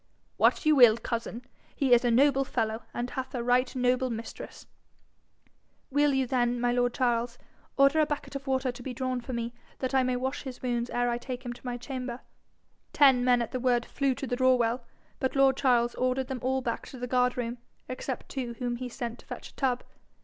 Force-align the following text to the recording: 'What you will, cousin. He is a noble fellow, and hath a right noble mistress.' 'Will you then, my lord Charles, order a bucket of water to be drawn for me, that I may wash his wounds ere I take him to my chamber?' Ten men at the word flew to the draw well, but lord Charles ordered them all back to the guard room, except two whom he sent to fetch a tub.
'What 0.37 0.65
you 0.65 0.75
will, 0.75 0.97
cousin. 0.97 1.43
He 1.75 1.93
is 1.93 2.03
a 2.03 2.09
noble 2.09 2.43
fellow, 2.43 2.81
and 2.91 3.11
hath 3.11 3.35
a 3.35 3.43
right 3.43 3.75
noble 3.75 4.09
mistress.' 4.09 4.65
'Will 5.91 6.11
you 6.15 6.25
then, 6.25 6.59
my 6.59 6.71
lord 6.71 6.95
Charles, 6.95 7.37
order 7.77 7.99
a 7.99 8.07
bucket 8.07 8.35
of 8.35 8.47
water 8.47 8.71
to 8.71 8.81
be 8.81 8.95
drawn 8.95 9.21
for 9.21 9.33
me, 9.33 9.53
that 9.77 9.93
I 9.93 10.01
may 10.01 10.15
wash 10.15 10.41
his 10.41 10.63
wounds 10.63 10.89
ere 10.89 11.07
I 11.07 11.19
take 11.19 11.45
him 11.45 11.53
to 11.53 11.63
my 11.67 11.77
chamber?' 11.77 12.21
Ten 12.93 13.23
men 13.23 13.43
at 13.43 13.51
the 13.51 13.59
word 13.59 13.85
flew 13.85 14.15
to 14.15 14.25
the 14.25 14.35
draw 14.35 14.55
well, 14.55 14.83
but 15.19 15.35
lord 15.35 15.55
Charles 15.55 15.93
ordered 15.93 16.29
them 16.29 16.39
all 16.41 16.61
back 16.63 16.87
to 16.87 16.97
the 16.97 17.05
guard 17.05 17.37
room, 17.37 17.59
except 17.87 18.27
two 18.27 18.55
whom 18.55 18.77
he 18.77 18.89
sent 18.89 19.19
to 19.19 19.27
fetch 19.27 19.49
a 19.49 19.53
tub. 19.55 19.83